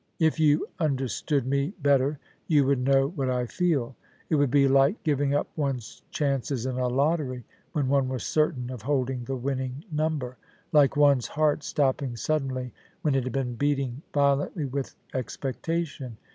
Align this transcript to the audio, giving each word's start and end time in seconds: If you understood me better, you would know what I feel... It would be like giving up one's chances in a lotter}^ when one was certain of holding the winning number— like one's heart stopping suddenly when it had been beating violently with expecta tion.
If 0.17 0.39
you 0.39 0.67
understood 0.79 1.45
me 1.45 1.75
better, 1.79 2.17
you 2.47 2.65
would 2.65 2.79
know 2.83 3.09
what 3.09 3.29
I 3.29 3.45
feel... 3.45 3.95
It 4.31 4.35
would 4.37 4.49
be 4.49 4.67
like 4.67 5.03
giving 5.03 5.35
up 5.35 5.47
one's 5.55 6.01
chances 6.09 6.65
in 6.65 6.79
a 6.79 6.89
lotter}^ 6.89 7.43
when 7.73 7.87
one 7.87 8.09
was 8.09 8.23
certain 8.25 8.71
of 8.71 8.81
holding 8.81 9.25
the 9.25 9.35
winning 9.35 9.85
number— 9.91 10.37
like 10.71 10.95
one's 10.97 11.27
heart 11.27 11.61
stopping 11.63 12.15
suddenly 12.15 12.73
when 13.03 13.13
it 13.13 13.25
had 13.25 13.31
been 13.33 13.53
beating 13.53 14.01
violently 14.11 14.65
with 14.65 14.95
expecta 15.13 15.85
tion. 15.85 16.17